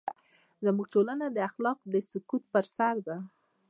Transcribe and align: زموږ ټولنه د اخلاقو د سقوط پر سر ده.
زموږ 0.65 0.87
ټولنه 0.93 1.25
د 1.31 1.37
اخلاقو 1.49 1.85
د 1.93 1.95
سقوط 2.09 2.43
پر 2.53 2.65
سر 2.75 2.95
ده. 3.07 3.17